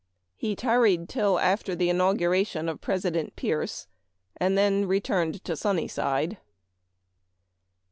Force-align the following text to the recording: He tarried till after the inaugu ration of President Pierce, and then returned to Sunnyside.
He 0.35 0.55
tarried 0.55 1.07
till 1.09 1.37
after 1.37 1.75
the 1.75 1.87
inaugu 1.87 2.27
ration 2.27 2.67
of 2.67 2.81
President 2.81 3.35
Pierce, 3.35 3.85
and 4.35 4.57
then 4.57 4.87
returned 4.87 5.43
to 5.43 5.55
Sunnyside. 5.55 6.39